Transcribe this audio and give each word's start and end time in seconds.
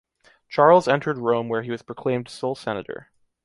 Charles 0.49 0.87
entered 0.87 1.19
Rome 1.19 1.47
where 1.47 1.61
he 1.61 1.69
was 1.69 1.83
proclaimed 1.83 2.27
sole 2.27 2.55
senator. 2.55 3.11